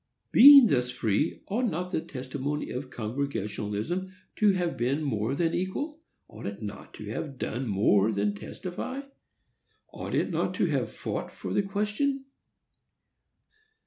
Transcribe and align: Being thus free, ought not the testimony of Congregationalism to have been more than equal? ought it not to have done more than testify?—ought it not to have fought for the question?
Being 0.31 0.65
thus 0.65 0.89
free, 0.89 1.43
ought 1.45 1.65
not 1.69 1.91
the 1.91 2.01
testimony 2.01 2.71
of 2.71 2.89
Congregationalism 2.89 4.11
to 4.37 4.49
have 4.53 4.75
been 4.75 5.03
more 5.03 5.35
than 5.35 5.53
equal? 5.53 5.99
ought 6.27 6.47
it 6.47 6.59
not 6.63 6.95
to 6.95 7.05
have 7.11 7.37
done 7.37 7.67
more 7.67 8.11
than 8.11 8.33
testify?—ought 8.33 10.15
it 10.15 10.31
not 10.31 10.55
to 10.55 10.65
have 10.65 10.91
fought 10.91 11.31
for 11.31 11.53
the 11.53 11.61
question? 11.61 12.25